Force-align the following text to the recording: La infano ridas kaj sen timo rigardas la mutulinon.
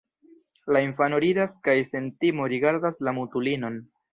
La 0.75 0.81
infano 0.85 1.19
ridas 1.25 1.53
kaj 1.67 1.77
sen 1.91 2.09
timo 2.25 2.51
rigardas 2.55 3.01
la 3.09 3.17
mutulinon. 3.19 3.79